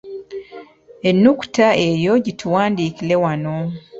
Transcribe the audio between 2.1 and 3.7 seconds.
gituwandiikire wano.